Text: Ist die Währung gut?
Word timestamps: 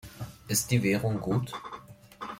Ist 0.47 0.71
die 0.71 0.81
Währung 0.81 1.19
gut? 1.21 1.53